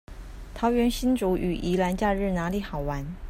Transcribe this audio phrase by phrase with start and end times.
[0.55, 3.05] 桃園新竹與宜蘭假日哪裡好玩